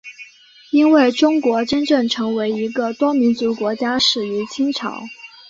[0.71, 5.03] 因为中国真正成为一个多民族国家始于清朝。